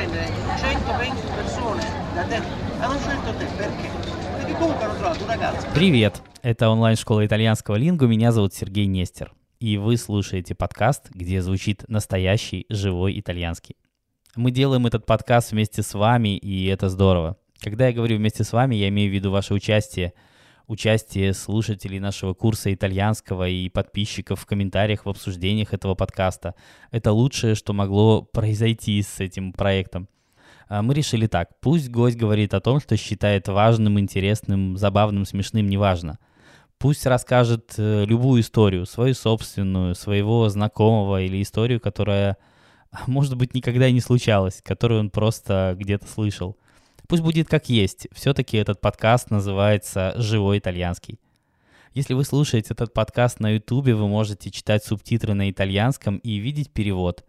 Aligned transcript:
prendere 0.00 0.32
120 0.56 1.26
persone 1.34 1.82
da 2.14 2.22
te. 2.22 2.40
Hanno 2.80 2.98
scelto 2.98 3.34
te 3.34 3.44
perché? 3.56 3.90
Perché 4.36 4.52
comunque 4.54 4.84
hanno 4.84 4.94
trovato 4.94 5.22
un 5.24 5.28
ragazzo. 5.28 5.66
Привет! 5.74 6.22
Это 6.42 6.70
онлайн-школа 6.70 7.26
итальянского 7.26 7.76
лингу. 7.76 8.06
Меня 8.06 8.32
зовут 8.32 8.54
Сергей 8.54 8.86
Нестер. 8.86 9.34
И 9.58 9.76
вы 9.76 9.98
слушаете 9.98 10.54
подкаст, 10.54 11.10
где 11.10 11.42
звучит 11.42 11.84
настоящий 11.88 12.64
живой 12.70 13.20
итальянский. 13.20 13.76
Мы 14.36 14.52
делаем 14.52 14.86
этот 14.86 15.04
подкаст 15.04 15.52
вместе 15.52 15.82
с 15.82 15.92
вами, 15.92 16.38
и 16.38 16.66
это 16.68 16.88
здорово. 16.88 17.36
Когда 17.60 17.88
я 17.88 17.92
говорю 17.92 18.16
вместе 18.16 18.42
с 18.42 18.54
вами, 18.54 18.76
я 18.76 18.88
имею 18.88 19.10
в 19.10 19.14
виду 19.14 19.30
ваше 19.30 19.52
участие, 19.52 20.14
участие 20.70 21.34
слушателей 21.34 21.98
нашего 21.98 22.32
курса 22.32 22.72
итальянского 22.72 23.48
и 23.48 23.68
подписчиков 23.68 24.40
в 24.40 24.46
комментариях, 24.46 25.04
в 25.04 25.08
обсуждениях 25.08 25.74
этого 25.74 25.96
подкаста. 25.96 26.54
Это 26.92 27.10
лучшее, 27.10 27.56
что 27.56 27.72
могло 27.72 28.22
произойти 28.22 29.02
с 29.02 29.18
этим 29.18 29.52
проектом. 29.52 30.08
А 30.68 30.82
Мы 30.82 30.94
решили 30.94 31.26
так. 31.26 31.48
Пусть 31.60 31.90
гость 31.90 32.16
говорит 32.16 32.54
о 32.54 32.60
том, 32.60 32.78
что 32.78 32.96
считает 32.96 33.48
важным, 33.48 33.98
интересным, 33.98 34.76
забавным, 34.76 35.24
смешным, 35.24 35.66
неважно. 35.66 36.20
Пусть 36.78 37.04
расскажет 37.04 37.74
э, 37.76 38.04
любую 38.04 38.40
историю, 38.40 38.86
свою 38.86 39.14
собственную, 39.14 39.96
своего 39.96 40.48
знакомого 40.48 41.20
или 41.20 41.42
историю, 41.42 41.80
которая, 41.80 42.36
может 43.08 43.36
быть, 43.36 43.54
никогда 43.54 43.90
не 43.90 44.00
случалась, 44.00 44.62
которую 44.62 45.00
он 45.00 45.10
просто 45.10 45.74
где-то 45.76 46.06
слышал. 46.06 46.56
Пусть 47.10 47.24
будет 47.24 47.48
как 47.48 47.68
есть. 47.68 48.06
Все-таки 48.12 48.56
этот 48.56 48.80
подкаст 48.80 49.32
называется 49.32 50.14
«Живой 50.14 50.58
итальянский». 50.58 51.18
Если 51.92 52.14
вы 52.14 52.22
слушаете 52.24 52.72
этот 52.72 52.94
подкаст 52.94 53.40
на 53.40 53.50
Ютубе, 53.50 53.96
вы 53.96 54.06
можете 54.06 54.48
читать 54.52 54.84
субтитры 54.84 55.34
на 55.34 55.50
итальянском 55.50 56.18
и 56.18 56.36
видеть 56.36 56.70
перевод. 56.70 57.24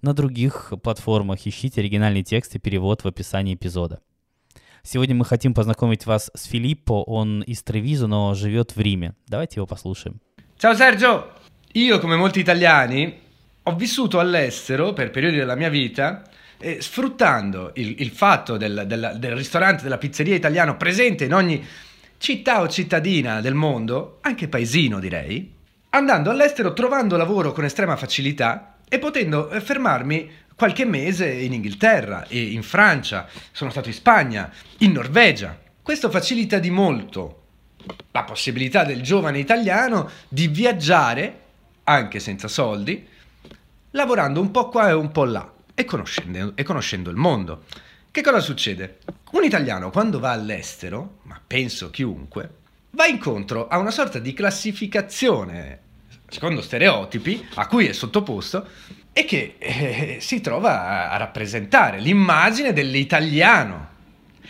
На 0.00 0.14
других 0.14 0.72
платформах 0.82 1.46
ищите 1.46 1.82
оригинальный 1.82 2.22
текст 2.22 2.54
и 2.54 2.58
перевод 2.58 3.04
в 3.04 3.08
описании 3.08 3.54
эпизода. 3.54 4.00
Сегодня 4.82 5.14
мы 5.14 5.26
хотим 5.26 5.52
познакомить 5.52 6.06
вас 6.06 6.30
с 6.34 6.44
Филиппо. 6.44 7.02
Он 7.02 7.42
из 7.42 7.62
Тревизо, 7.62 8.06
но 8.06 8.32
живет 8.32 8.74
в 8.74 8.80
Риме. 8.80 9.12
Давайте 9.28 9.56
его 9.56 9.66
послушаем. 9.66 10.18
Ciao 10.58 10.72
Sergio! 10.72 11.24
Io, 11.74 12.00
come 12.00 12.16
molti 12.16 12.40
italiani, 12.40 13.18
ho 13.64 13.76
vissuto 13.76 14.18
all'estero 14.18 14.94
per 14.94 15.10
periodi 15.10 15.36
della 15.36 15.56
mia 15.56 15.68
vita 15.68 16.22
e 16.58 16.80
sfruttando 16.80 17.72
il, 17.74 17.96
il 17.98 18.10
fatto 18.10 18.56
del, 18.56 18.84
del- 18.86 19.16
del 19.18 19.36
ristorante, 19.36 19.82
della 19.82 19.98
pizzeria 19.98 20.34
italiano 20.34 20.76
presente 20.76 21.24
in 21.24 21.34
ogni 21.34 21.64
città 22.18 22.60
o 22.60 22.68
cittadina 22.68 23.40
del 23.40 23.54
mondo, 23.54 24.18
anche 24.22 24.48
paesino 24.48 24.98
direi, 24.98 25.52
andando 25.90 26.30
all'estero 26.30 26.72
trovando 26.72 27.16
lavoro 27.16 27.52
con 27.52 27.64
estrema 27.64 27.96
facilità 27.96 28.76
e 28.88 28.98
potendo 28.98 29.50
eh, 29.50 29.60
fermarmi 29.60 30.30
qualche 30.54 30.86
mese 30.86 31.30
in 31.30 31.52
Inghilterra 31.52 32.26
e 32.26 32.40
in 32.40 32.62
Francia, 32.62 33.28
sono 33.52 33.70
stato 33.70 33.88
in 33.88 33.94
Spagna, 33.94 34.50
in 34.78 34.92
Norvegia. 34.92 35.58
Questo 35.82 36.10
facilita 36.10 36.58
di 36.58 36.70
molto 36.70 37.42
la 38.12 38.24
possibilità 38.24 38.82
del 38.84 39.02
giovane 39.02 39.38
italiano 39.38 40.08
di 40.28 40.48
viaggiare, 40.48 41.40
anche 41.84 42.18
senza 42.18 42.48
soldi, 42.48 43.06
lavorando 43.90 44.40
un 44.40 44.50
po' 44.50 44.70
qua 44.70 44.88
e 44.88 44.92
un 44.92 45.12
po' 45.12 45.24
là 45.24 45.52
e 45.76 45.84
conoscendo, 45.84 46.52
e 46.56 46.62
conoscendo 46.64 47.10
il 47.10 47.16
mondo. 47.16 47.64
Che 48.10 48.22
cosa 48.22 48.40
succede? 48.40 49.00
Un 49.32 49.44
italiano 49.44 49.90
quando 49.90 50.18
va 50.18 50.32
all'estero, 50.32 51.18
ma 51.24 51.38
penso 51.46 51.90
chiunque, 51.90 52.50
va 52.92 53.06
incontro 53.06 53.68
a 53.68 53.76
una 53.76 53.90
sorta 53.90 54.18
di 54.18 54.32
classificazione, 54.32 55.80
secondo 56.26 56.62
stereotipi, 56.62 57.46
a 57.56 57.66
cui 57.66 57.86
è 57.86 57.92
sottoposto 57.92 58.66
e 59.12 59.26
che 59.26 59.56
eh, 59.58 60.16
si 60.20 60.40
trova 60.40 60.86
a, 60.86 61.10
a 61.10 61.16
rappresentare 61.18 62.00
l'immagine 62.00 62.72
dell'italiano, 62.72 63.88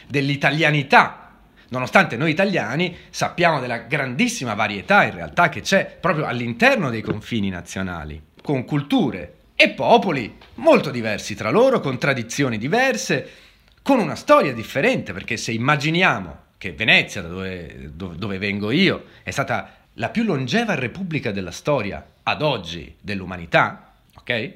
dell'italianità. 0.06 1.32
Nonostante 1.70 2.16
noi 2.16 2.30
italiani 2.30 2.96
sappiamo 3.10 3.58
della 3.58 3.78
grandissima 3.78 4.54
varietà 4.54 5.02
in 5.02 5.14
realtà 5.14 5.48
che 5.48 5.60
c'è 5.60 5.98
proprio 6.00 6.26
all'interno 6.26 6.88
dei 6.88 7.02
confini 7.02 7.48
nazionali, 7.48 8.22
con 8.40 8.64
culture 8.64 9.34
e 9.56 9.70
popoli 9.70 10.36
molto 10.56 10.90
diversi 10.90 11.34
tra 11.34 11.50
loro, 11.50 11.80
con 11.80 11.98
tradizioni 11.98 12.58
diverse, 12.58 13.28
con 13.80 13.98
una 13.98 14.14
storia 14.14 14.52
differente, 14.52 15.14
perché 15.14 15.38
se 15.38 15.52
immaginiamo 15.52 16.44
che 16.58 16.72
Venezia, 16.72 17.22
da 17.22 17.28
dove, 17.28 17.90
dove- 17.94 18.38
vengo 18.38 18.70
io, 18.70 19.04
è 19.22 19.30
stata 19.30 19.76
la 19.94 20.10
più 20.10 20.24
longeva 20.24 20.74
repubblica 20.74 21.32
della 21.32 21.50
storia 21.50 22.04
ad 22.22 22.42
oggi 22.42 22.94
dell'umanità, 23.00 23.94
ok? 24.14 24.52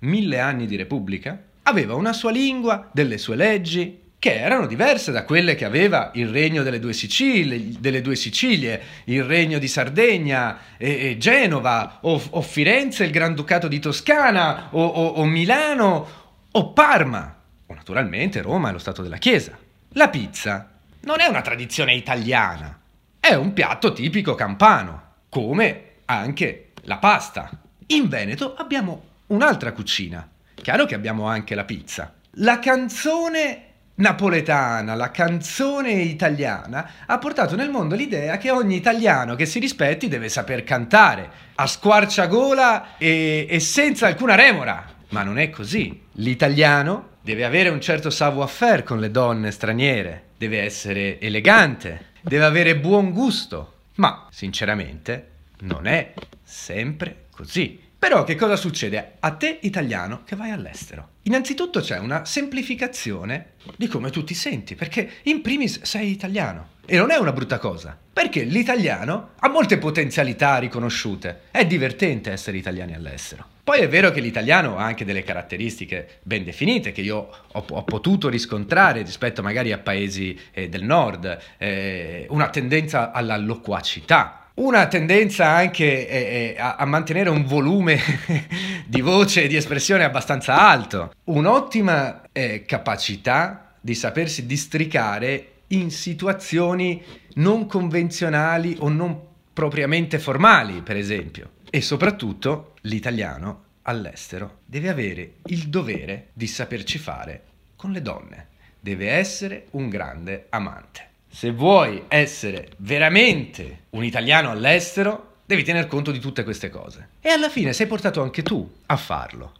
Mille 0.00 0.38
anni 0.38 0.66
di 0.66 0.76
repubblica, 0.76 1.36
aveva 1.62 1.94
una 1.94 2.12
sua 2.12 2.30
lingua, 2.30 2.88
delle 2.92 3.18
sue 3.18 3.34
leggi, 3.34 4.02
che 4.24 4.40
erano 4.40 4.66
diverse 4.66 5.12
da 5.12 5.24
quelle 5.24 5.54
che 5.54 5.66
aveva 5.66 6.10
il 6.14 6.28
regno 6.28 6.62
delle 6.62 6.78
due 6.78 6.94
Sicilie, 6.94 7.78
delle 7.78 8.00
due 8.00 8.16
Sicilie 8.16 8.80
il 9.04 9.22
regno 9.22 9.58
di 9.58 9.68
Sardegna 9.68 10.60
e, 10.78 11.10
e 11.10 11.18
Genova, 11.18 11.98
o, 12.00 12.22
o 12.30 12.40
Firenze, 12.40 13.04
il 13.04 13.10
Granducato 13.10 13.68
di 13.68 13.78
Toscana, 13.80 14.68
o, 14.70 14.82
o- 14.82 15.08
o 15.08 15.24
Milano, 15.26 16.08
o 16.50 16.72
Parma, 16.72 17.36
o 17.66 17.74
naturalmente 17.74 18.40
Roma 18.40 18.70
e 18.70 18.72
lo 18.72 18.78
Stato 18.78 19.02
della 19.02 19.18
Chiesa. 19.18 19.58
La 19.90 20.08
pizza 20.08 20.70
non 21.00 21.20
è 21.20 21.26
una 21.26 21.42
tradizione 21.42 21.94
italiana, 21.94 22.80
è 23.20 23.34
un 23.34 23.52
piatto 23.52 23.92
tipico 23.92 24.34
campano, 24.34 25.02
come 25.28 25.96
anche 26.06 26.70
la 26.84 26.96
pasta. 26.96 27.50
In 27.88 28.08
Veneto 28.08 28.54
abbiamo 28.54 29.02
un'altra 29.26 29.72
cucina. 29.72 30.26
Chiaro 30.54 30.86
che 30.86 30.94
abbiamo 30.94 31.26
anche 31.26 31.54
la 31.54 31.64
pizza. 31.64 32.14
La 32.36 32.58
canzone 32.58 33.72
napoletana, 33.96 34.94
la 34.94 35.10
canzone 35.10 35.92
italiana, 35.92 36.90
ha 37.06 37.18
portato 37.18 37.56
nel 37.56 37.70
mondo 37.70 37.94
l'idea 37.94 38.38
che 38.38 38.50
ogni 38.50 38.76
italiano 38.76 39.34
che 39.34 39.46
si 39.46 39.58
rispetti 39.58 40.08
deve 40.08 40.28
saper 40.28 40.64
cantare 40.64 41.30
a 41.54 41.66
squarciagola 41.66 42.96
e, 42.98 43.46
e 43.48 43.60
senza 43.60 44.06
alcuna 44.06 44.34
remora. 44.34 44.92
Ma 45.10 45.22
non 45.22 45.38
è 45.38 45.50
così. 45.50 46.02
L'italiano 46.12 47.10
deve 47.20 47.44
avere 47.44 47.68
un 47.68 47.80
certo 47.80 48.10
savoir-faire 48.10 48.82
con 48.82 48.98
le 48.98 49.10
donne 49.10 49.50
straniere, 49.50 50.24
deve 50.36 50.62
essere 50.62 51.20
elegante, 51.20 52.06
deve 52.20 52.44
avere 52.44 52.76
buon 52.76 53.12
gusto. 53.12 53.72
Ma, 53.96 54.26
sinceramente, 54.30 55.28
non 55.60 55.86
è 55.86 56.12
sempre 56.42 57.26
così. 57.30 57.80
Però 58.04 58.22
che 58.22 58.34
cosa 58.34 58.56
succede 58.56 59.14
a 59.20 59.30
te 59.30 59.60
italiano 59.62 60.24
che 60.26 60.36
vai 60.36 60.50
all'estero? 60.50 61.12
Innanzitutto 61.22 61.80
c'è 61.80 61.98
una 61.98 62.26
semplificazione 62.26 63.52
di 63.78 63.86
come 63.86 64.10
tu 64.10 64.22
ti 64.24 64.34
senti, 64.34 64.74
perché 64.74 65.10
in 65.22 65.40
primis 65.40 65.80
sei 65.84 66.10
italiano. 66.10 66.72
E 66.84 66.98
non 66.98 67.10
è 67.10 67.16
una 67.16 67.32
brutta 67.32 67.56
cosa, 67.56 67.98
perché 68.12 68.42
l'italiano 68.42 69.30
ha 69.38 69.48
molte 69.48 69.78
potenzialità 69.78 70.58
riconosciute. 70.58 71.44
È 71.50 71.64
divertente 71.64 72.30
essere 72.30 72.58
italiani 72.58 72.92
all'estero. 72.94 73.46
Poi 73.64 73.80
è 73.80 73.88
vero 73.88 74.10
che 74.10 74.20
l'italiano 74.20 74.76
ha 74.76 74.84
anche 74.84 75.06
delle 75.06 75.22
caratteristiche 75.22 76.18
ben 76.24 76.44
definite 76.44 76.92
che 76.92 77.00
io 77.00 77.16
ho, 77.50 77.64
ho 77.66 77.84
potuto 77.84 78.28
riscontrare 78.28 79.00
rispetto 79.00 79.40
magari 79.40 79.72
a 79.72 79.78
paesi 79.78 80.38
eh, 80.52 80.68
del 80.68 80.84
nord, 80.84 81.38
eh, 81.56 82.26
una 82.28 82.50
tendenza 82.50 83.12
alla 83.12 83.38
loquacità, 83.38 84.43
una 84.54 84.86
tendenza 84.86 85.48
anche 85.48 86.08
eh, 86.08 86.54
eh, 86.56 86.60
a, 86.60 86.76
a 86.76 86.84
mantenere 86.84 87.28
un 87.28 87.44
volume 87.44 87.98
di 88.86 89.00
voce 89.00 89.44
e 89.44 89.48
di 89.48 89.56
espressione 89.56 90.04
abbastanza 90.04 90.58
alto, 90.68 91.12
un'ottima 91.24 92.22
eh, 92.30 92.64
capacità 92.64 93.74
di 93.80 93.94
sapersi 93.94 94.46
districare 94.46 95.48
in 95.68 95.90
situazioni 95.90 97.02
non 97.34 97.66
convenzionali 97.66 98.76
o 98.78 98.88
non 98.88 99.20
propriamente 99.52 100.18
formali, 100.18 100.82
per 100.82 100.96
esempio. 100.96 101.50
E 101.70 101.80
soprattutto 101.80 102.74
l'italiano 102.82 103.62
all'estero 103.82 104.60
deve 104.64 104.88
avere 104.88 105.34
il 105.46 105.68
dovere 105.68 106.28
di 106.32 106.46
saperci 106.46 106.98
fare 106.98 107.42
con 107.74 107.90
le 107.90 108.02
donne. 108.02 108.48
Deve 108.78 109.10
essere 109.10 109.66
un 109.72 109.88
grande 109.88 110.46
amante 110.50 111.12
Se 111.33 111.51
vuoi 111.51 112.03
essere 112.07 112.69
veramente 112.77 113.85
un 113.91 114.03
italiano 114.03 114.49
all'estero, 114.49 115.37
devi 115.45 115.63
tener 115.63 115.87
conto 115.87 116.11
di 116.11 116.19
tutte 116.19 116.43
queste 116.43 116.69
cose. 116.69 117.09
E 117.21 117.29
alla 117.29 117.49
fine 117.49 117.73
sei 117.73 117.87
portato 117.87 118.21
anche 118.21 118.43
tu 118.43 118.69
a 118.87 118.97
farlo. 118.97 119.53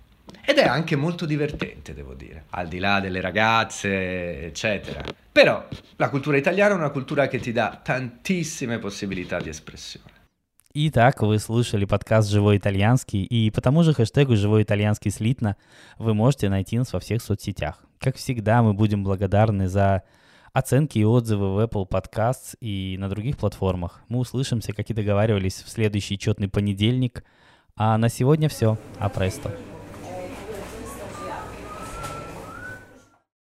Ed 0.46 0.58
è 0.58 0.66
anche 0.66 0.96
molto 0.96 1.26
divertente, 1.26 1.94
devo 1.94 2.14
dire, 2.16 2.46
al 2.52 2.68
di 2.68 2.80
là 2.80 3.00
delle 3.00 3.22
ragazze, 3.22 4.46
eccetera. 4.46 5.04
Però 5.31 5.68
la 5.96 6.10
cultura 6.10 6.38
italiana 6.38 6.74
è 6.74 6.78
una 6.78 6.90
cultura 6.90 7.28
che 7.28 7.40
ti 7.40 7.52
dà 7.52 7.80
tantissime 7.84 8.80
possibilità 8.80 9.40
di 9.40 9.50
espressione. 9.50 10.18
Итак, 10.74 11.24
вы 11.24 11.40
слушали 11.40 11.86
подкаст 11.86 12.30
«Живой 12.30 12.58
итальянский», 12.58 13.24
и 13.24 13.50
по 13.50 13.60
тому 13.60 13.81
же 13.81 13.94
хэштегу 13.94 14.36
«Живой 14.36 14.62
итальянский 14.62 15.10
слитно» 15.10 15.56
вы 15.98 16.14
можете 16.14 16.48
найти 16.48 16.78
нас 16.78 16.94
во 16.94 17.00
всех 17.00 17.24
соцсетях. 17.24 17.84
Как 18.00 18.18
всегда, 18.18 18.62
мы 18.62 18.74
будем 18.74 19.04
благодарны 19.04 19.68
за 19.68 20.04
оценки 20.55 20.99
и 20.99 21.05
отзывы 21.05 21.53
в 21.53 21.59
Apple 21.59 21.87
Podcasts 21.87 22.56
и 22.61 22.97
на 22.99 23.11
других 23.11 23.37
платформах. 23.37 24.03
Мы 24.09 24.21
услышимся, 24.21 24.73
как 24.73 24.89
и 24.89 24.95
договаривались, 24.95 25.62
в 25.62 25.69
следующий 25.69 26.19
четный 26.19 26.49
понедельник. 26.49 27.25
А 27.77 27.99
на 27.99 28.09
сегодня 28.09 28.49
все. 28.49 28.79
А 28.99 29.09
престо. 29.11 29.51